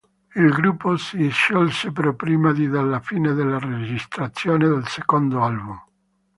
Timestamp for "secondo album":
4.87-5.79